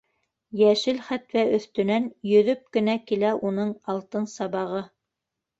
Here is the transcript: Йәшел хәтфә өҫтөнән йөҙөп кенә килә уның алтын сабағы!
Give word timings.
Йәшел 0.61 1.01
хәтфә 1.09 1.43
өҫтөнән 1.57 2.09
йөҙөп 2.31 2.63
кенә 2.79 2.97
килә 3.13 3.35
уның 3.51 3.75
алтын 3.95 4.29
сабағы! 4.37 4.83